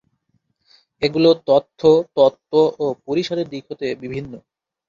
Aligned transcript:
এগুলো 1.01 1.29
তথ্য, 1.47 1.81
তত্ত্ব 2.15 2.53
ও 2.79 2.95
পরিসরের 3.05 3.47
দিকে 3.49 3.67
হতে 3.69 3.87
বিভিন্ন। 4.03 4.31